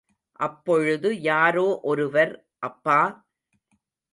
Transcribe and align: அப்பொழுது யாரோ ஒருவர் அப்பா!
அப்பொழுது 0.39 1.09
யாரோ 1.21 1.79
ஒருவர் 1.83 2.33
அப்பா! 2.59 2.99